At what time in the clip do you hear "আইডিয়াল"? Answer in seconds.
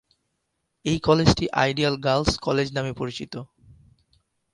1.55-1.95